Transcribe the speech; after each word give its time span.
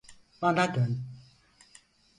Bana 0.41 0.75
dön. 0.75 1.03